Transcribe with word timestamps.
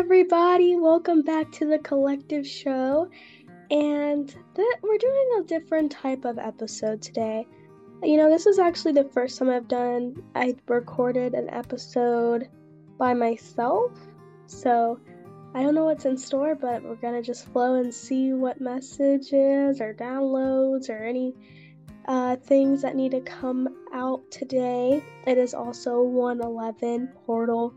everybody. 0.00 0.76
Welcome 0.76 1.20
back 1.20 1.52
to 1.52 1.66
the 1.66 1.78
Collective 1.78 2.46
Show. 2.46 3.10
And 3.70 4.26
th- 4.56 4.78
we're 4.80 4.96
doing 4.96 5.28
a 5.38 5.42
different 5.42 5.92
type 5.92 6.24
of 6.24 6.38
episode 6.38 7.02
today. 7.02 7.46
You 8.02 8.16
know, 8.16 8.30
this 8.30 8.46
is 8.46 8.58
actually 8.58 8.92
the 8.92 9.04
first 9.04 9.38
time 9.38 9.50
I've 9.50 9.68
done, 9.68 10.14
I 10.34 10.56
recorded 10.66 11.34
an 11.34 11.50
episode 11.50 12.48
by 12.96 13.12
myself. 13.12 13.92
So 14.46 14.98
I 15.54 15.62
don't 15.62 15.74
know 15.74 15.84
what's 15.84 16.06
in 16.06 16.16
store, 16.16 16.54
but 16.54 16.82
we're 16.82 16.94
going 16.94 17.12
to 17.12 17.22
just 17.22 17.46
flow 17.52 17.74
and 17.74 17.94
see 17.94 18.32
what 18.32 18.58
messages 18.58 19.82
or 19.82 19.92
downloads 19.92 20.88
or 20.88 20.96
any 20.96 21.34
uh, 22.08 22.36
things 22.36 22.80
that 22.80 22.96
need 22.96 23.10
to 23.10 23.20
come 23.20 23.68
out 23.92 24.22
today. 24.30 25.04
It 25.26 25.36
is 25.36 25.52
also 25.52 26.00
111 26.00 27.08
portal 27.26 27.74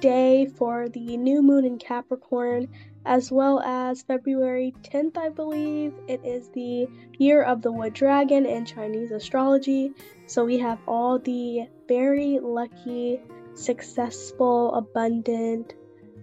day 0.00 0.46
for 0.46 0.88
the 0.88 1.16
new 1.16 1.42
moon 1.42 1.64
in 1.64 1.78
Capricorn, 1.78 2.68
as 3.04 3.30
well 3.30 3.60
as 3.60 4.02
February 4.02 4.74
10th, 4.82 5.16
I 5.16 5.28
believe. 5.28 5.92
It 6.08 6.20
is 6.24 6.48
the 6.50 6.88
year 7.18 7.42
of 7.42 7.62
the 7.62 7.72
wood 7.72 7.92
dragon 7.92 8.46
in 8.46 8.64
Chinese 8.64 9.10
astrology. 9.10 9.92
So 10.26 10.44
we 10.44 10.58
have 10.58 10.78
all 10.86 11.18
the 11.18 11.68
very 11.88 12.38
lucky, 12.40 13.20
successful, 13.54 14.74
abundant, 14.74 15.74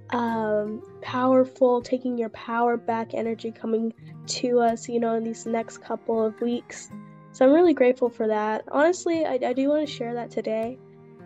um, 0.09 0.81
powerful, 1.01 1.81
taking 1.81 2.17
your 2.17 2.29
power 2.29 2.77
back 2.77 3.13
energy 3.13 3.51
coming 3.51 3.93
to 4.25 4.59
us, 4.59 4.87
you 4.87 4.99
know, 4.99 5.15
in 5.15 5.23
these 5.23 5.45
next 5.45 5.79
couple 5.79 6.23
of 6.23 6.39
weeks. 6.41 6.89
So 7.31 7.45
I'm 7.45 7.53
really 7.53 7.73
grateful 7.73 8.09
for 8.09 8.27
that. 8.27 8.63
Honestly, 8.71 9.25
I, 9.25 9.39
I 9.43 9.53
do 9.53 9.69
want 9.69 9.87
to 9.87 9.93
share 9.93 10.13
that 10.13 10.29
today. 10.29 10.77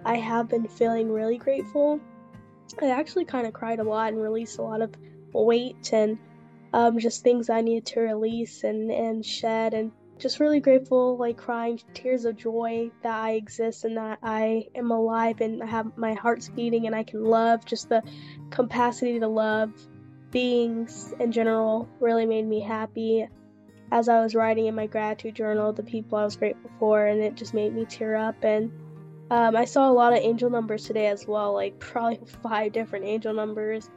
I 0.05 0.15
have 0.15 0.47
been 0.47 0.67
feeling 0.67 1.11
really 1.11 1.37
grateful 1.37 1.99
I 2.81 2.89
actually 2.89 3.25
kind 3.25 3.47
of 3.47 3.53
cried 3.53 3.79
a 3.79 3.83
lot 3.83 4.13
and 4.13 4.21
released 4.21 4.59
a 4.59 4.63
lot 4.63 4.81
of 4.81 4.93
weight 5.33 5.91
and 5.93 6.17
um, 6.73 6.99
just 6.99 7.23
things 7.23 7.49
I 7.49 7.61
needed 7.61 7.85
to 7.87 8.01
release 8.01 8.63
and, 8.63 8.91
and 8.91 9.25
shed 9.25 9.73
and 9.73 9.91
just 10.19 10.39
really 10.39 10.59
grateful, 10.59 11.17
like 11.17 11.37
crying 11.37 11.79
tears 11.93 12.25
of 12.25 12.35
joy 12.35 12.91
that 13.03 13.15
I 13.15 13.33
exist 13.33 13.85
and 13.85 13.97
that 13.97 14.19
I 14.23 14.67
am 14.75 14.91
alive 14.91 15.41
and 15.41 15.61
I 15.61 15.67
have 15.67 15.95
my 15.95 16.13
heart's 16.13 16.49
beating 16.49 16.87
and 16.87 16.95
I 16.95 17.03
can 17.03 17.23
love. 17.23 17.65
Just 17.65 17.89
the 17.89 18.03
capacity 18.49 19.19
to 19.19 19.27
love 19.27 19.71
beings 20.31 21.13
in 21.19 21.31
general 21.31 21.87
really 21.99 22.25
made 22.25 22.47
me 22.47 22.59
happy. 22.59 23.27
As 23.91 24.09
I 24.09 24.21
was 24.21 24.35
writing 24.35 24.65
in 24.65 24.75
my 24.75 24.87
gratitude 24.87 25.35
journal, 25.35 25.71
the 25.71 25.83
people 25.83 26.17
I 26.17 26.25
was 26.25 26.35
grateful 26.35 26.69
for, 26.77 27.05
and 27.05 27.21
it 27.21 27.35
just 27.35 27.53
made 27.53 27.73
me 27.73 27.85
tear 27.85 28.15
up 28.15 28.43
and 28.43 28.71
um, 29.29 29.55
I 29.55 29.65
saw 29.65 29.89
a 29.89 29.91
lot 29.91 30.13
of 30.13 30.19
angel 30.19 30.49
numbers 30.49 30.85
today 30.85 31.07
as 31.07 31.27
well, 31.27 31.53
like 31.53 31.79
probably 31.79 32.19
five 32.43 32.71
different 32.71 33.05
angel 33.05 33.33
numbers, 33.33 33.89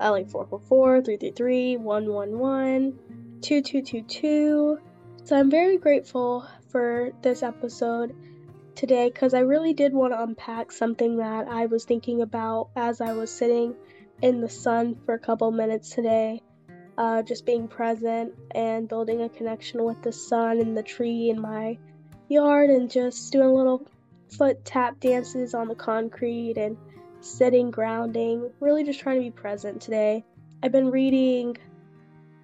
uh, 0.00 0.10
like 0.10 0.28
444, 0.30 1.02
333, 1.02 1.76
111, 1.76 2.98
2222. 3.40 4.78
So 5.24 5.38
I'm 5.38 5.50
very 5.50 5.78
grateful 5.78 6.46
for 6.68 7.12
this 7.22 7.42
episode 7.42 8.14
today 8.74 9.08
because 9.08 9.34
I 9.34 9.40
really 9.40 9.72
did 9.72 9.92
want 9.92 10.12
to 10.12 10.22
unpack 10.22 10.72
something 10.72 11.18
that 11.18 11.46
I 11.46 11.66
was 11.66 11.84
thinking 11.84 12.22
about 12.22 12.70
as 12.74 13.00
I 13.00 13.12
was 13.12 13.30
sitting 13.30 13.74
in 14.20 14.40
the 14.40 14.48
sun 14.48 14.96
for 15.04 15.14
a 15.14 15.18
couple 15.18 15.50
minutes 15.52 15.90
today. 15.90 16.42
Uh, 16.98 17.22
just 17.22 17.46
being 17.46 17.68
present 17.68 18.34
and 18.50 18.88
building 18.88 19.22
a 19.22 19.28
connection 19.28 19.82
with 19.82 20.02
the 20.02 20.12
sun 20.12 20.60
and 20.60 20.76
the 20.76 20.82
tree 20.82 21.30
in 21.30 21.40
my 21.40 21.78
yard 22.28 22.68
and 22.68 22.90
just 22.90 23.32
doing 23.32 23.46
a 23.46 23.52
little 23.52 23.86
foot 24.36 24.64
tap 24.64 24.98
dances 25.00 25.54
on 25.54 25.68
the 25.68 25.74
concrete 25.74 26.56
and 26.56 26.76
sitting 27.20 27.70
grounding, 27.70 28.50
really 28.60 28.84
just 28.84 29.00
trying 29.00 29.16
to 29.16 29.22
be 29.22 29.30
present 29.30 29.80
today. 29.80 30.24
I've 30.62 30.72
been 30.72 30.90
reading 30.90 31.56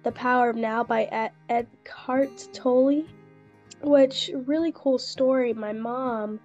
The 0.03 0.11
Power 0.11 0.49
of 0.49 0.55
Now 0.55 0.83
by 0.83 1.03
Ed- 1.05 1.31
Eckhart 1.49 2.49
Tolle, 2.53 3.03
which 3.81 4.29
really 4.45 4.71
cool 4.75 4.97
story. 4.97 5.53
My 5.53 5.73
mom, 5.73 6.39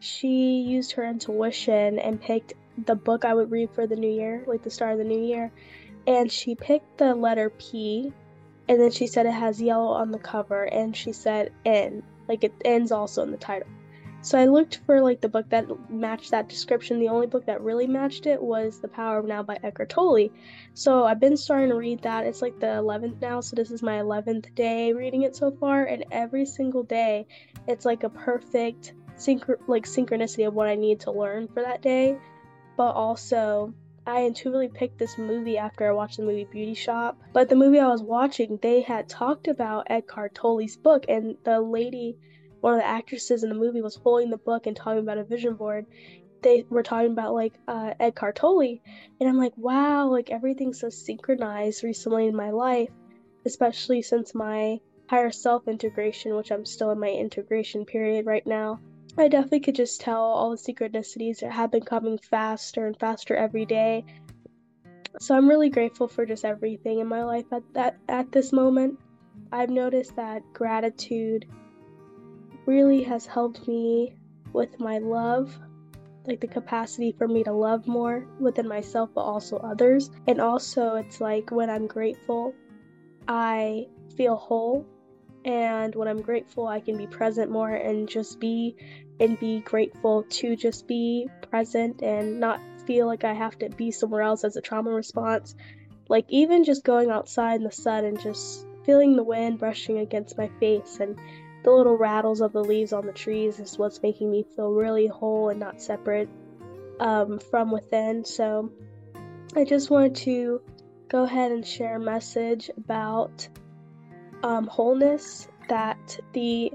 she 0.00 0.60
used 0.60 0.92
her 0.92 1.04
intuition 1.04 1.98
and 1.98 2.20
picked 2.20 2.54
the 2.86 2.94
book 2.94 3.24
I 3.24 3.34
would 3.34 3.50
read 3.50 3.70
for 3.70 3.86
the 3.86 3.96
new 3.96 4.10
year, 4.10 4.44
like 4.46 4.62
the 4.62 4.70
start 4.70 4.92
of 4.92 4.98
the 4.98 5.04
new 5.04 5.22
year, 5.22 5.50
and 6.06 6.30
she 6.30 6.54
picked 6.54 6.98
the 6.98 7.14
letter 7.14 7.50
P 7.50 8.12
and 8.68 8.80
then 8.80 8.90
she 8.90 9.06
said 9.06 9.26
it 9.26 9.32
has 9.32 9.60
yellow 9.60 9.88
on 9.88 10.10
the 10.10 10.18
cover 10.18 10.64
and 10.64 10.96
she 10.96 11.12
said 11.12 11.52
N, 11.64 12.02
like 12.28 12.44
it 12.44 12.54
ends 12.64 12.92
also 12.92 13.22
in 13.22 13.30
the 13.30 13.36
title. 13.36 13.68
So 14.24 14.38
I 14.38 14.46
looked 14.46 14.80
for 14.86 15.02
like 15.02 15.20
the 15.20 15.28
book 15.28 15.50
that 15.50 15.66
matched 15.90 16.30
that 16.30 16.48
description. 16.48 16.98
The 16.98 17.10
only 17.10 17.26
book 17.26 17.44
that 17.44 17.60
really 17.60 17.86
matched 17.86 18.24
it 18.24 18.42
was 18.42 18.80
The 18.80 18.88
Power 18.88 19.18
of 19.18 19.26
Now 19.26 19.42
by 19.42 19.58
Eckhart 19.62 19.90
Tolle. 19.90 20.30
So 20.72 21.04
I've 21.04 21.20
been 21.20 21.36
starting 21.36 21.68
to 21.68 21.74
read 21.74 22.00
that. 22.04 22.26
It's 22.26 22.40
like 22.40 22.58
the 22.58 22.68
11th 22.68 23.20
now, 23.20 23.42
so 23.42 23.54
this 23.54 23.70
is 23.70 23.82
my 23.82 23.98
11th 23.98 24.54
day 24.54 24.94
reading 24.94 25.24
it 25.24 25.36
so 25.36 25.50
far 25.50 25.84
and 25.84 26.06
every 26.10 26.46
single 26.46 26.84
day 26.84 27.26
it's 27.68 27.84
like 27.84 28.02
a 28.02 28.08
perfect 28.08 28.94
synch- 29.18 29.58
like 29.66 29.84
synchronicity 29.84 30.48
of 30.48 30.54
what 30.54 30.68
I 30.68 30.74
need 30.74 31.00
to 31.00 31.10
learn 31.10 31.46
for 31.48 31.60
that 31.60 31.82
day. 31.82 32.16
But 32.78 32.92
also 32.92 33.74
I 34.06 34.20
intuitively 34.20 34.68
picked 34.68 34.96
this 34.96 35.18
movie 35.18 35.58
after 35.58 35.86
I 35.86 35.92
watched 35.92 36.16
the 36.16 36.22
movie 36.22 36.48
Beauty 36.50 36.72
Shop. 36.72 37.20
But 37.34 37.50
the 37.50 37.56
movie 37.56 37.78
I 37.78 37.88
was 37.88 38.02
watching, 38.02 38.58
they 38.62 38.80
had 38.80 39.06
talked 39.06 39.48
about 39.48 39.88
Eckhart 39.90 40.34
Tolle's 40.34 40.78
book 40.78 41.04
and 41.10 41.36
the 41.44 41.60
lady 41.60 42.16
one 42.64 42.72
of 42.72 42.80
the 42.80 42.86
actresses 42.86 43.42
in 43.42 43.50
the 43.50 43.54
movie 43.54 43.82
was 43.82 44.00
holding 44.02 44.30
the 44.30 44.38
book 44.38 44.66
and 44.66 44.74
talking 44.74 45.00
about 45.00 45.18
a 45.18 45.24
vision 45.24 45.54
board, 45.54 45.84
they 46.42 46.64
were 46.70 46.82
talking 46.82 47.12
about 47.12 47.34
like 47.34 47.52
uh, 47.68 47.92
Eckhart 48.00 48.36
Tolle, 48.36 48.78
and 49.20 49.28
I'm 49.28 49.36
like, 49.36 49.52
wow, 49.58 50.08
like 50.08 50.30
everything's 50.30 50.80
so 50.80 50.88
synchronized 50.88 51.84
recently 51.84 52.26
in 52.26 52.34
my 52.34 52.52
life, 52.52 52.88
especially 53.44 54.00
since 54.00 54.34
my 54.34 54.78
higher 55.10 55.30
self 55.30 55.68
integration, 55.68 56.36
which 56.36 56.50
I'm 56.50 56.64
still 56.64 56.90
in 56.90 56.98
my 56.98 57.10
integration 57.10 57.84
period 57.84 58.24
right 58.24 58.46
now. 58.46 58.78
I 59.18 59.28
definitely 59.28 59.60
could 59.60 59.74
just 59.74 60.00
tell 60.00 60.22
all 60.22 60.50
the 60.50 60.56
synchronicities 60.56 61.40
that 61.40 61.52
have 61.52 61.70
been 61.70 61.82
coming 61.82 62.16
faster 62.30 62.86
and 62.86 62.98
faster 62.98 63.36
every 63.36 63.66
day. 63.66 64.06
So 65.20 65.36
I'm 65.36 65.50
really 65.50 65.68
grateful 65.68 66.08
for 66.08 66.24
just 66.24 66.46
everything 66.46 67.00
in 67.00 67.08
my 67.08 67.24
life 67.24 67.44
at 67.52 67.62
that 67.74 67.96
at 68.08 68.32
this 68.32 68.54
moment. 68.54 68.98
I've 69.52 69.68
noticed 69.68 70.16
that 70.16 70.40
gratitude 70.54 71.44
really 72.66 73.02
has 73.02 73.26
helped 73.26 73.66
me 73.68 74.14
with 74.52 74.78
my 74.80 74.98
love, 74.98 75.56
like 76.26 76.40
the 76.40 76.46
capacity 76.46 77.12
for 77.12 77.28
me 77.28 77.44
to 77.44 77.52
love 77.52 77.86
more 77.86 78.26
within 78.40 78.68
myself, 78.68 79.10
but 79.14 79.22
also 79.22 79.56
others. 79.58 80.10
And 80.26 80.40
also, 80.40 80.96
it's 80.96 81.20
like 81.20 81.50
when 81.50 81.68
I'm 81.68 81.86
grateful, 81.86 82.54
I 83.28 83.88
feel 84.16 84.36
whole. 84.36 84.86
And 85.44 85.94
when 85.94 86.08
I'm 86.08 86.22
grateful, 86.22 86.66
I 86.66 86.80
can 86.80 86.96
be 86.96 87.06
present 87.06 87.50
more 87.50 87.70
and 87.70 88.08
just 88.08 88.40
be 88.40 88.76
and 89.20 89.38
be 89.38 89.60
grateful 89.60 90.24
to 90.28 90.56
just 90.56 90.88
be 90.88 91.28
present 91.50 92.02
and 92.02 92.40
not 92.40 92.60
feel 92.86 93.06
like 93.06 93.24
I 93.24 93.34
have 93.34 93.58
to 93.58 93.68
be 93.68 93.90
somewhere 93.90 94.22
else 94.22 94.44
as 94.44 94.56
a 94.56 94.62
trauma 94.62 94.90
response. 94.90 95.54
Like, 96.08 96.24
even 96.28 96.64
just 96.64 96.84
going 96.84 97.10
outside 97.10 97.56
in 97.56 97.64
the 97.64 97.72
sun 97.72 98.04
and 98.04 98.20
just 98.20 98.66
feeling 98.84 99.16
the 99.16 99.22
wind 99.22 99.58
brushing 99.58 99.98
against 99.98 100.36
my 100.36 100.48
face 100.60 100.98
and 101.00 101.18
the 101.64 101.70
little 101.70 101.96
rattles 101.96 102.42
of 102.42 102.52
the 102.52 102.62
leaves 102.62 102.92
on 102.92 103.06
the 103.06 103.12
trees 103.12 103.58
is 103.58 103.78
what's 103.78 104.02
making 104.02 104.30
me 104.30 104.44
feel 104.54 104.70
really 104.70 105.06
whole 105.06 105.48
and 105.48 105.58
not 105.58 105.80
separate 105.80 106.28
um, 107.00 107.38
from 107.38 107.70
within. 107.72 108.24
So 108.24 108.70
I 109.56 109.64
just 109.64 109.90
wanted 109.90 110.14
to 110.16 110.60
go 111.08 111.24
ahead 111.24 111.52
and 111.52 111.66
share 111.66 111.96
a 111.96 112.00
message 112.00 112.70
about 112.76 113.48
um, 114.42 114.66
wholeness 114.66 115.48
that 115.70 116.20
the 116.34 116.70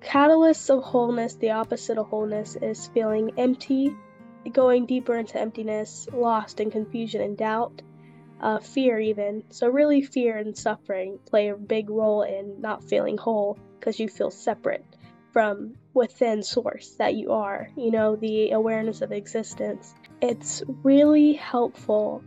catalyst 0.00 0.70
of 0.70 0.82
wholeness, 0.82 1.34
the 1.34 1.52
opposite 1.52 1.98
of 1.98 2.08
wholeness, 2.08 2.56
is 2.56 2.88
feeling 2.88 3.30
empty, 3.38 3.96
going 4.52 4.86
deeper 4.86 5.16
into 5.16 5.38
emptiness, 5.38 6.08
lost 6.12 6.58
in 6.58 6.70
confusion 6.70 7.20
and 7.20 7.36
doubt 7.36 7.82
uh, 8.40 8.58
fear, 8.58 8.98
even. 8.98 9.44
So, 9.50 9.68
really, 9.68 10.02
fear 10.02 10.36
and 10.36 10.56
suffering 10.56 11.18
play 11.26 11.48
a 11.48 11.56
big 11.56 11.90
role 11.90 12.22
in 12.22 12.60
not 12.60 12.84
feeling 12.84 13.18
whole 13.18 13.58
because 13.78 13.98
you 13.98 14.08
feel 14.08 14.30
separate 14.30 14.84
from 15.32 15.74
within 15.94 16.42
source 16.42 16.90
that 16.98 17.14
you 17.14 17.32
are, 17.32 17.68
you 17.76 17.90
know, 17.90 18.16
the 18.16 18.52
awareness 18.52 19.02
of 19.02 19.12
existence. 19.12 19.94
It's 20.20 20.62
really 20.82 21.34
helpful 21.34 22.22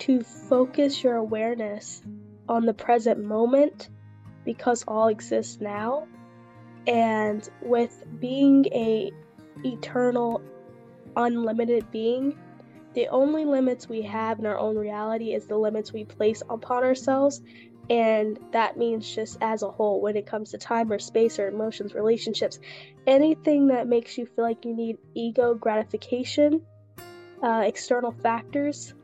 to 0.00 0.22
focus 0.22 1.02
your 1.02 1.16
awareness 1.16 2.02
on 2.48 2.64
the 2.64 2.74
present 2.74 3.22
moment 3.22 3.90
because 4.44 4.84
all 4.88 5.08
exists 5.08 5.60
now. 5.60 6.06
And 6.86 7.46
with 7.60 8.04
being 8.18 8.64
a 8.72 9.12
eternal, 9.64 10.40
unlimited 11.16 11.90
being, 11.90 12.38
the 12.94 13.08
only 13.08 13.44
limits 13.44 13.88
we 13.88 14.02
have 14.02 14.38
in 14.38 14.46
our 14.46 14.58
own 14.58 14.76
reality 14.76 15.34
is 15.34 15.46
the 15.46 15.56
limits 15.56 15.92
we 15.92 16.04
place 16.04 16.42
upon 16.48 16.84
ourselves. 16.84 17.40
And 17.90 18.38
that 18.52 18.76
means 18.76 19.14
just 19.14 19.38
as 19.40 19.62
a 19.62 19.70
whole, 19.70 20.00
when 20.00 20.16
it 20.16 20.26
comes 20.26 20.50
to 20.50 20.58
time 20.58 20.92
or 20.92 20.98
space 20.98 21.38
or 21.38 21.48
emotions, 21.48 21.94
relationships, 21.94 22.58
anything 23.06 23.68
that 23.68 23.86
makes 23.86 24.18
you 24.18 24.26
feel 24.26 24.44
like 24.44 24.64
you 24.64 24.74
need 24.74 24.98
ego 25.14 25.54
gratification, 25.54 26.62
uh, 27.42 27.62
external 27.64 28.12
factors, 28.12 28.94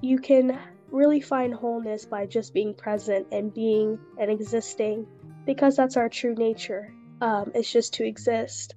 you 0.00 0.18
can 0.18 0.58
really 0.90 1.20
find 1.20 1.54
wholeness 1.54 2.04
by 2.04 2.26
just 2.26 2.52
being 2.52 2.74
present 2.74 3.26
and 3.32 3.54
being 3.54 3.98
and 4.18 4.30
existing 4.30 5.06
because 5.46 5.76
that's 5.76 5.96
our 5.96 6.08
true 6.08 6.34
nature. 6.34 6.92
Um, 7.20 7.52
it's 7.54 7.72
just 7.72 7.94
to 7.94 8.04
exist. 8.04 8.74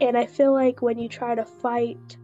And 0.00 0.16
I 0.16 0.26
feel 0.26 0.52
like 0.52 0.80
when 0.80 0.98
you 0.98 1.08
try 1.08 1.34
to 1.34 1.44
fight 1.44 2.16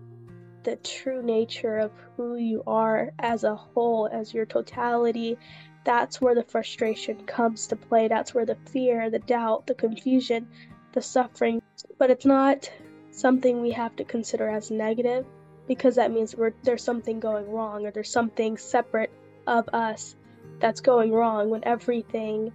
the 0.67 0.77
true 0.77 1.23
nature 1.23 1.79
of 1.79 1.93
who 2.17 2.35
you 2.37 2.63
are 2.67 3.13
as 3.21 3.45
a 3.45 3.55
whole, 3.55 4.09
as 4.13 4.35
your 4.35 4.45
totality, 4.45 5.39
that's 5.85 6.21
where 6.21 6.35
the 6.35 6.43
frustration 6.43 7.25
comes 7.25 7.69
to 7.69 7.77
play. 7.77 8.09
That's 8.09 8.35
where 8.35 8.45
the 8.45 8.59
fear, 8.73 9.09
the 9.09 9.21
doubt, 9.21 9.69
the 9.69 9.75
confusion, 9.75 10.49
the 10.93 11.01
suffering. 11.01 11.63
But 11.99 12.11
it's 12.11 12.27
not 12.27 12.69
something 13.13 13.63
we 13.63 13.71
have 13.71 13.95
to 13.97 14.05
consider 14.05 14.49
as 14.49 14.73
negative 14.73 15.25
because 15.69 15.95
that 15.95 16.11
means 16.11 16.35
there's 16.65 16.83
something 16.83 17.21
going 17.21 17.49
wrong 17.49 17.87
or 17.87 17.93
there's 17.93 18.11
something 18.11 18.59
separate 18.59 19.13
of 19.47 19.69
us 19.73 20.17
that's 20.59 20.81
going 20.81 21.13
wrong 21.13 21.49
when 21.49 21.63
everything 21.63 22.53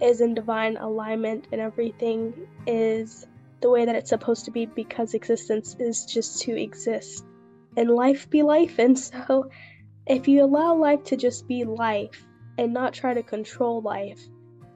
is 0.00 0.20
in 0.20 0.34
divine 0.34 0.76
alignment 0.78 1.46
and 1.52 1.60
everything 1.60 2.34
is 2.66 3.24
the 3.60 3.70
way 3.70 3.84
that 3.84 3.94
it's 3.94 4.10
supposed 4.10 4.46
to 4.46 4.50
be 4.50 4.66
because 4.66 5.14
existence 5.14 5.76
is 5.78 6.04
just 6.04 6.40
to 6.42 6.60
exist 6.60 7.24
and 7.76 7.90
life 7.90 8.28
be 8.30 8.42
life. 8.42 8.78
And 8.78 8.98
so, 8.98 9.50
if 10.06 10.28
you 10.28 10.44
allow 10.44 10.74
life 10.74 11.04
to 11.04 11.16
just 11.16 11.46
be 11.46 11.64
life 11.64 12.24
and 12.58 12.72
not 12.72 12.92
try 12.94 13.14
to 13.14 13.22
control 13.22 13.80
life, 13.82 14.20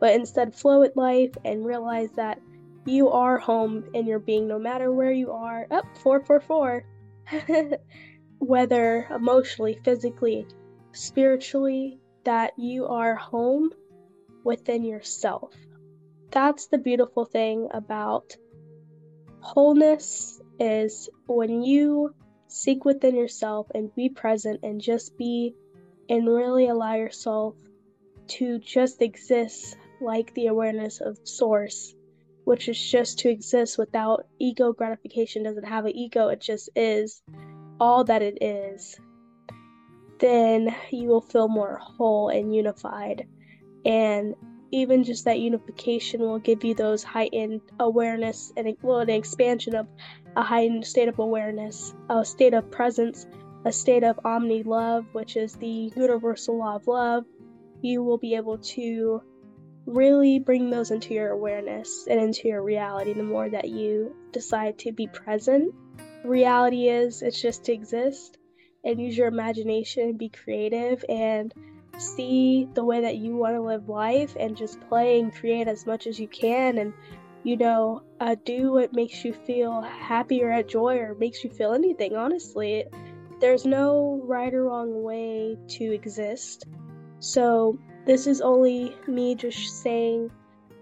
but 0.00 0.14
instead 0.14 0.54
flow 0.54 0.80
with 0.80 0.96
life 0.96 1.34
and 1.44 1.64
realize 1.64 2.10
that 2.16 2.40
you 2.84 3.10
are 3.10 3.38
home 3.38 3.84
in 3.94 4.06
your 4.06 4.20
being 4.20 4.46
no 4.46 4.58
matter 4.58 4.92
where 4.92 5.12
you 5.12 5.32
are, 5.32 5.66
up 5.70 5.84
oh, 5.84 6.00
444. 6.00 6.84
Whether 8.38 9.08
emotionally, 9.10 9.78
physically, 9.82 10.46
spiritually, 10.92 11.98
that 12.24 12.52
you 12.58 12.86
are 12.86 13.14
home 13.14 13.70
within 14.44 14.84
yourself. 14.84 15.54
That's 16.30 16.68
the 16.68 16.78
beautiful 16.78 17.24
thing 17.24 17.68
about 17.72 18.36
wholeness 19.40 20.40
is 20.58 21.08
when 21.26 21.62
you 21.62 22.14
seek 22.48 22.84
within 22.84 23.16
yourself 23.16 23.66
and 23.74 23.94
be 23.94 24.08
present 24.08 24.60
and 24.62 24.80
just 24.80 25.16
be 25.16 25.54
and 26.08 26.26
really 26.26 26.68
allow 26.68 26.94
yourself 26.94 27.54
to 28.28 28.58
just 28.58 29.02
exist 29.02 29.76
like 30.00 30.32
the 30.34 30.46
awareness 30.46 31.00
of 31.00 31.18
source 31.24 31.94
which 32.46 32.68
is 32.68 32.80
just 32.80 33.18
to 33.18 33.28
exist 33.28 33.76
without 33.76 34.24
ego 34.38 34.72
gratification. 34.72 35.42
Doesn't 35.42 35.64
have 35.64 35.84
an 35.84 35.96
ego 35.96 36.28
it 36.28 36.40
just 36.40 36.70
is 36.76 37.20
all 37.80 38.04
that 38.04 38.22
it 38.22 38.40
is. 38.40 38.96
Then 40.20 40.74
you 40.92 41.08
will 41.08 41.20
feel 41.20 41.48
more 41.48 41.76
whole 41.82 42.28
and 42.28 42.54
unified. 42.54 43.26
And 43.84 44.36
even 44.72 45.04
just 45.04 45.24
that 45.24 45.38
unification 45.38 46.20
will 46.20 46.38
give 46.38 46.64
you 46.64 46.74
those 46.74 47.02
heightened 47.02 47.60
awareness 47.78 48.52
and 48.56 48.76
well, 48.82 49.00
an 49.00 49.10
expansion 49.10 49.74
of 49.74 49.86
a 50.36 50.42
heightened 50.42 50.86
state 50.86 51.08
of 51.08 51.18
awareness, 51.18 51.94
a 52.10 52.24
state 52.24 52.54
of 52.54 52.70
presence, 52.70 53.26
a 53.64 53.72
state 53.72 54.04
of 54.04 54.18
omni 54.24 54.62
love, 54.62 55.06
which 55.12 55.36
is 55.36 55.54
the 55.54 55.92
universal 55.96 56.58
law 56.58 56.76
of 56.76 56.86
love. 56.86 57.24
You 57.80 58.02
will 58.02 58.18
be 58.18 58.34
able 58.34 58.58
to 58.58 59.22
really 59.86 60.38
bring 60.40 60.68
those 60.68 60.90
into 60.90 61.14
your 61.14 61.30
awareness 61.30 62.06
and 62.10 62.20
into 62.20 62.48
your 62.48 62.62
reality 62.62 63.12
the 63.12 63.22
more 63.22 63.48
that 63.48 63.68
you 63.68 64.14
decide 64.32 64.78
to 64.80 64.92
be 64.92 65.06
present. 65.06 65.72
Reality 66.24 66.88
is 66.88 67.22
it's 67.22 67.40
just 67.40 67.64
to 67.64 67.72
exist 67.72 68.36
and 68.84 69.00
use 69.00 69.16
your 69.16 69.28
imagination, 69.28 70.16
be 70.16 70.28
creative 70.28 71.04
and 71.08 71.54
see 71.98 72.68
the 72.74 72.84
way 72.84 73.00
that 73.00 73.16
you 73.16 73.36
want 73.36 73.54
to 73.54 73.60
live 73.60 73.88
life 73.88 74.36
and 74.38 74.56
just 74.56 74.80
play 74.88 75.20
and 75.20 75.34
create 75.34 75.68
as 75.68 75.86
much 75.86 76.06
as 76.06 76.18
you 76.18 76.28
can 76.28 76.78
and 76.78 76.92
you 77.42 77.56
know 77.56 78.02
uh, 78.20 78.34
do 78.44 78.72
what 78.72 78.92
makes 78.92 79.24
you 79.24 79.32
feel 79.32 79.80
happy 79.80 80.42
or 80.42 80.50
at 80.50 80.68
joy 80.68 80.96
or 80.96 81.14
makes 81.14 81.44
you 81.44 81.50
feel 81.50 81.72
anything 81.72 82.16
honestly. 82.16 82.84
There's 83.40 83.66
no 83.66 84.20
right 84.24 84.52
or 84.52 84.64
wrong 84.64 85.02
way 85.02 85.56
to 85.68 85.84
exist. 85.84 86.64
So 87.20 87.78
this 88.06 88.26
is 88.26 88.40
only 88.40 88.96
me 89.06 89.34
just 89.34 89.82
saying 89.82 90.30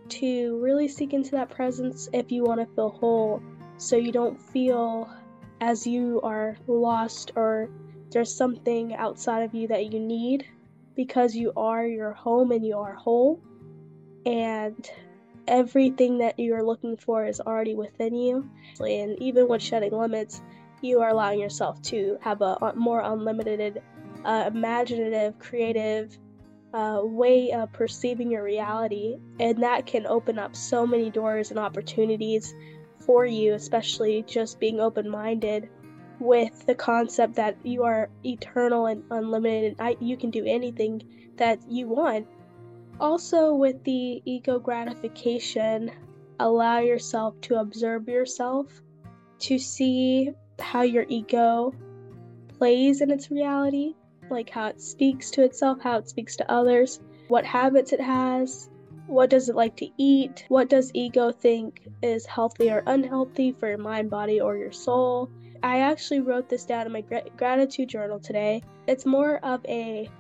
to 0.09 0.61
really 0.63 0.89
seek 0.89 1.13
into 1.13 1.33
that 1.33 1.51
presence 1.51 2.09
if 2.13 2.31
you 2.31 2.45
want 2.45 2.61
to 2.61 2.75
feel 2.75 2.91
whole 2.91 3.43
so 3.79 3.97
you 3.97 4.13
don't 4.13 4.41
feel 4.41 5.11
as 5.61 5.87
you 5.87 6.21
are 6.23 6.57
lost 6.67 7.33
or 7.37 7.69
there's 8.11 8.35
something 8.35 8.95
outside 8.95 9.43
of 9.43 9.55
you 9.55 9.67
that 9.69 9.93
you 9.93 9.99
need 9.99 10.47
because 10.95 11.35
you 11.35 11.53
are 11.57 11.87
your 11.87 12.13
home 12.13 12.53
and 12.53 12.65
you 12.65 12.79
are 12.79 12.95
whole 12.95 13.41
and 14.27 14.91
everything 15.47 16.19
that 16.19 16.39
you 16.39 16.55
are 16.55 16.63
looking 16.63 16.97
for 16.97 17.27
is 17.27 17.41
already 17.41 17.75
within 17.75 18.15
you. 18.15 18.49
And 18.81 19.21
even 19.21 19.49
with 19.49 19.63
shedding 19.63 19.93
limits 19.93 20.41
you 20.81 21.01
are 21.01 21.11
allowing 21.11 21.41
yourself 21.41 21.81
to 21.81 22.19
have 22.21 22.43
a 22.43 22.73
more 22.77 23.01
unlimited 23.01 23.83
uh, 24.25 24.45
imaginative 24.47 25.39
creative 25.39 26.19
uh, 26.75 27.01
way 27.03 27.53
of 27.53 27.73
perceiving 27.73 28.31
your 28.31 28.43
reality. 28.43 29.17
And 29.41 29.63
that 29.63 29.87
can 29.87 30.07
open 30.07 30.39
up 30.39 30.57
so 30.57 30.87
many 30.87 31.11
doors 31.11 31.51
and 31.51 31.59
opportunities 31.59 32.55
for 33.05 33.27
you 33.27 33.55
especially 33.55 34.25
just 34.27 34.59
being 34.59 34.81
open-minded 34.81 35.69
with 36.25 36.65
the 36.65 36.75
concept 36.75 37.35
that 37.35 37.55
you 37.63 37.83
are 37.83 38.09
eternal 38.25 38.87
and 38.87 39.05
unlimited 39.11 39.77
and 39.79 39.97
you 40.01 40.17
can 40.17 40.31
do 40.31 40.43
anything 40.47 41.03
that 41.37 41.61
you 41.69 41.87
want. 41.87 42.27
Also, 42.99 43.55
with 43.55 43.85
the 43.85 44.23
ego 44.25 44.59
gratification, 44.59 45.91
allow 46.41 46.79
yourself 46.79 47.39
to 47.43 47.57
observe 47.57 48.09
yourself, 48.09 48.81
to 49.39 49.59
see 49.59 50.31
how 50.59 50.81
your 50.81 51.05
ego 51.09 51.75
plays 52.57 53.03
in 53.03 53.11
its 53.11 53.31
reality, 53.31 53.95
like 54.31 54.49
how 54.49 54.69
it 54.69 54.81
speaks 54.81 55.31
to 55.31 55.43
itself, 55.43 55.79
how 55.83 55.99
it 55.99 56.09
speaks 56.09 56.37
to 56.37 56.51
others, 56.51 57.01
what 57.29 57.45
habits 57.45 57.93
it 57.93 58.01
has, 58.01 58.71
what 59.07 59.29
does 59.29 59.51
it 59.51 59.57
like 59.57 59.77
to 59.77 59.89
eat, 59.99 60.47
what 60.49 60.71
does 60.71 60.91
ego 60.95 61.31
think 61.31 61.87
is 62.03 62.25
healthy 62.25 62.71
or 62.71 62.83
unhealthy 62.87 63.53
for 63.53 63.69
your 63.69 63.77
mind, 63.77 64.09
body, 64.09 64.41
or 64.41 64.57
your 64.57 64.73
soul 64.73 65.31
I 65.65 65.79
actually 65.79 66.21
wrote 66.21 66.51
this 66.51 66.67
down 66.67 66.85
in 66.85 66.93
my 66.93 67.01
gratitude 67.39 67.89
journal 67.89 68.21
today. 68.21 68.63
It's 68.87 69.07
more 69.07 69.39
of 69.43 69.65
a 69.67 70.11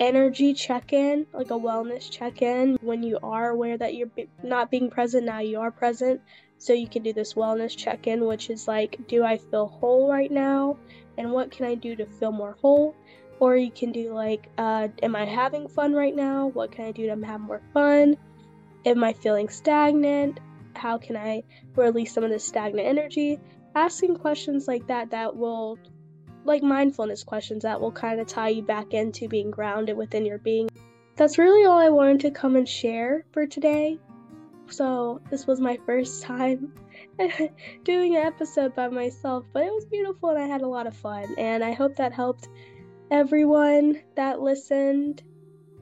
energy 0.00 0.52
check-in, 0.52 1.28
like 1.32 1.52
a 1.52 1.58
wellness 1.58 2.10
check-in 2.10 2.76
when 2.82 3.04
you 3.04 3.16
are 3.22 3.50
aware 3.50 3.78
that 3.78 3.94
you're 3.94 4.10
not 4.42 4.68
being 4.68 4.90
present 4.90 5.26
now 5.26 5.38
you 5.38 5.60
are 5.60 5.70
present. 5.70 6.20
So 6.58 6.72
you 6.72 6.88
can 6.88 7.04
do 7.04 7.12
this 7.12 7.34
wellness 7.34 7.76
check-in 7.76 8.24
which 8.26 8.50
is 8.50 8.66
like 8.66 8.98
do 9.06 9.22
I 9.22 9.38
feel 9.38 9.68
whole 9.68 10.10
right 10.10 10.30
now 10.30 10.76
and 11.16 11.30
what 11.30 11.52
can 11.52 11.66
I 11.66 11.76
do 11.76 11.94
to 11.94 12.04
feel 12.04 12.32
more 12.32 12.58
whole? 12.60 12.96
Or 13.38 13.56
you 13.56 13.70
can 13.70 13.92
do 13.92 14.12
like 14.12 14.48
uh, 14.58 14.88
am 15.04 15.14
I 15.14 15.24
having 15.24 15.68
fun 15.68 15.92
right 15.92 16.16
now? 16.16 16.48
What 16.48 16.72
can 16.72 16.86
I 16.86 16.90
do 16.90 17.06
to 17.06 17.26
have 17.26 17.40
more 17.40 17.62
fun? 17.72 18.16
Am 18.84 19.04
I 19.04 19.12
feeling 19.12 19.50
stagnant? 19.50 20.40
How 20.74 20.98
can 20.98 21.16
I 21.16 21.44
release 21.76 22.12
some 22.12 22.24
of 22.24 22.30
this 22.30 22.44
stagnant 22.44 22.88
energy? 22.88 23.38
Asking 23.74 24.16
questions 24.16 24.66
like 24.66 24.86
that 24.88 25.10
that 25.10 25.36
will 25.36 25.78
like 26.44 26.62
mindfulness 26.62 27.22
questions 27.22 27.62
that 27.62 27.80
will 27.80 27.92
kind 27.92 28.20
of 28.20 28.26
tie 28.26 28.48
you 28.48 28.62
back 28.62 28.92
into 28.94 29.28
being 29.28 29.50
grounded 29.50 29.96
within 29.96 30.24
your 30.24 30.38
being. 30.38 30.68
That's 31.16 31.38
really 31.38 31.66
all 31.66 31.78
I 31.78 31.90
wanted 31.90 32.20
to 32.20 32.30
come 32.30 32.56
and 32.56 32.68
share 32.68 33.24
for 33.32 33.46
today. 33.46 33.98
So, 34.68 35.20
this 35.30 35.46
was 35.46 35.60
my 35.60 35.78
first 35.84 36.22
time 36.22 36.72
doing 37.84 38.16
an 38.16 38.22
episode 38.22 38.74
by 38.74 38.88
myself, 38.88 39.44
but 39.52 39.64
it 39.64 39.72
was 39.72 39.84
beautiful 39.84 40.30
and 40.30 40.38
I 40.38 40.46
had 40.46 40.62
a 40.62 40.68
lot 40.68 40.86
of 40.86 40.96
fun. 40.96 41.34
And 41.36 41.64
I 41.64 41.72
hope 41.72 41.96
that 41.96 42.12
helped 42.12 42.48
everyone 43.10 44.00
that 44.16 44.40
listened. 44.40 45.22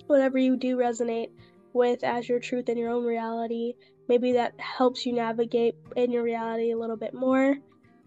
Whatever 0.06 0.38
you 0.38 0.56
do 0.56 0.78
resonate 0.78 1.30
with 1.74 2.02
as 2.02 2.28
your 2.28 2.40
truth 2.40 2.70
in 2.70 2.78
your 2.78 2.90
own 2.90 3.04
reality, 3.04 3.74
maybe 4.08 4.32
that 4.32 4.58
helps 4.58 5.04
you 5.04 5.12
navigate 5.12 5.74
in 5.96 6.10
your 6.10 6.22
reality 6.22 6.72
a 6.72 6.78
little 6.78 6.96
bit 6.96 7.12
more 7.12 7.56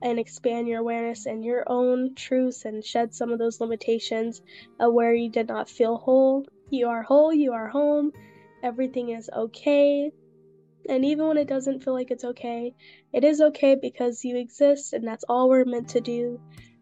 and 0.01 0.19
expand 0.19 0.67
your 0.67 0.79
awareness 0.79 1.25
and 1.25 1.43
your 1.43 1.63
own 1.67 2.15
truths 2.15 2.65
and 2.65 2.83
shed 2.83 3.13
some 3.13 3.31
of 3.31 3.39
those 3.39 3.61
limitations 3.61 4.41
of 4.79 4.93
where 4.93 5.13
you 5.13 5.29
did 5.29 5.47
not 5.47 5.69
feel 5.69 5.97
whole. 5.97 6.45
You 6.69 6.87
are 6.87 7.03
whole, 7.03 7.33
you 7.33 7.53
are 7.53 7.67
home, 7.67 8.11
everything 8.63 9.09
is 9.09 9.29
okay. 9.35 10.11
And 10.89 11.05
even 11.05 11.27
when 11.27 11.37
it 11.37 11.47
doesn't 11.47 11.83
feel 11.83 11.93
like 11.93 12.09
it's 12.09 12.23
okay, 12.23 12.73
it 13.13 13.23
is 13.23 13.41
okay 13.41 13.75
because 13.75 14.25
you 14.25 14.37
exist 14.37 14.93
and 14.93 15.07
that's 15.07 15.25
all 15.29 15.49
we're 15.49 15.65
meant 15.65 15.89
to 15.89 16.01
do 16.01 16.39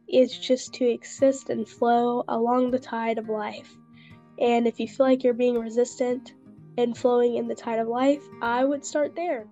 is 0.07 0.37
just 0.37 0.73
to 0.75 0.85
exist 0.85 1.49
and 1.49 1.67
flow 1.67 2.23
along 2.27 2.71
the 2.71 2.79
tide 2.79 3.17
of 3.17 3.29
life. 3.29 3.75
And 4.39 4.67
if 4.67 4.79
you 4.79 4.87
feel 4.87 5.05
like 5.05 5.23
you're 5.23 5.33
being 5.33 5.59
resistant 5.59 6.33
and 6.77 6.97
flowing 6.97 7.35
in 7.35 7.47
the 7.47 7.55
tide 7.55 7.79
of 7.79 7.87
life, 7.87 8.23
I 8.41 8.63
would 8.63 8.85
start 8.85 9.15
there. 9.15 9.47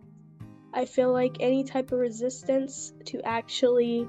I 0.77 0.86
feel 0.86 1.12
like 1.12 1.38
any 1.39 1.63
type 1.63 1.91
of 1.91 1.98
resistance 1.98 2.93
to 3.05 3.19
actually 3.24 4.07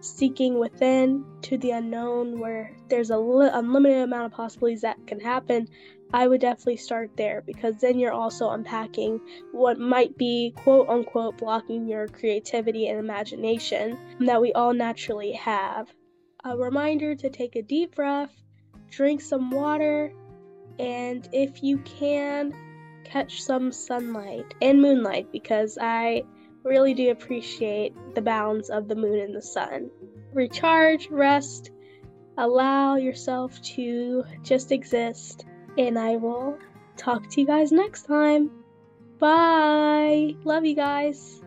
seeking 0.00 0.58
within 0.58 1.24
to 1.42 1.56
the 1.56 1.70
unknown 1.70 2.40
where 2.40 2.76
there's 2.88 3.10
a 3.10 3.16
li- 3.16 3.50
unlimited 3.52 4.02
amount 4.02 4.26
of 4.26 4.32
possibilities 4.32 4.80
that 4.80 4.96
can 5.06 5.20
happen, 5.20 5.68
I 6.12 6.26
would 6.26 6.40
definitely 6.40 6.78
start 6.78 7.12
there 7.16 7.44
because 7.46 7.80
then 7.80 8.00
you're 8.00 8.10
also 8.10 8.50
unpacking 8.50 9.20
what 9.52 9.78
might 9.78 10.18
be 10.18 10.54
quote 10.56 10.88
unquote 10.88 11.38
blocking 11.38 11.86
your 11.86 12.08
creativity 12.08 12.88
and 12.88 12.98
imagination 12.98 13.96
that 14.18 14.40
we 14.40 14.52
all 14.54 14.74
naturally 14.74 15.30
have. 15.34 15.86
A 16.44 16.56
reminder 16.56 17.14
to 17.14 17.30
take 17.30 17.54
a 17.54 17.62
deep 17.62 17.94
breath, 17.94 18.34
drink 18.90 19.20
some 19.20 19.52
water, 19.52 20.12
and 20.80 21.28
if 21.32 21.62
you 21.62 21.78
can, 21.78 22.52
catch 23.08 23.42
some 23.42 23.72
sunlight 23.72 24.54
and 24.60 24.80
moonlight 24.82 25.32
because 25.32 25.78
I 25.80 26.24
really 26.64 26.94
do 26.94 27.10
appreciate 27.10 27.94
the 28.14 28.22
balance 28.22 28.68
of 28.68 28.88
the 28.88 28.94
moon 28.94 29.18
and 29.20 29.34
the 29.34 29.42
sun. 29.42 29.90
Recharge, 30.34 31.08
rest, 31.08 31.70
allow 32.36 32.96
yourself 32.96 33.60
to 33.62 34.24
just 34.42 34.72
exist, 34.72 35.46
and 35.76 35.98
I 35.98 36.16
will 36.16 36.58
talk 36.96 37.28
to 37.30 37.40
you 37.40 37.46
guys 37.46 37.72
next 37.72 38.04
time. 38.04 38.50
Bye. 39.18 40.36
Love 40.44 40.64
you 40.64 40.76
guys. 40.76 41.42